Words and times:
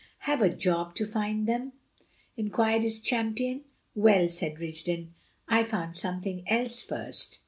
"Have 0.21 0.41
a 0.41 0.49
job 0.49 0.95
to 0.95 1.05
find 1.05 1.45
them?" 1.47 1.73
inquired 2.35 2.81
his 2.81 2.99
champion. 3.01 3.61
"Well," 3.93 4.29
said 4.29 4.57
Rigden, 4.59 5.13
"I 5.47 5.63
found 5.63 5.95
something 5.95 6.43
else 6.47 6.83
first." 6.83 7.39